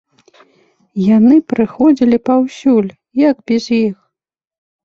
[1.17, 2.89] Яны праходзілі паўсюль,
[3.29, 3.93] як без іх?